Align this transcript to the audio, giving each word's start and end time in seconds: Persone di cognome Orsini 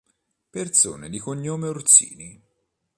Persone 0.49 1.09
di 1.11 1.19
cognome 1.19 1.67
Orsini 1.67 2.41